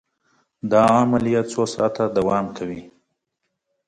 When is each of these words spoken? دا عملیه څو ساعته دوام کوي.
دا 0.71 0.83
عملیه 1.03 1.41
څو 1.51 1.61
ساعته 1.73 2.03
دوام 2.17 2.45
کوي. 2.57 2.81